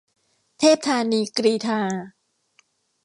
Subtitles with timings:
[0.59, 1.81] เทพธานีกรีฑา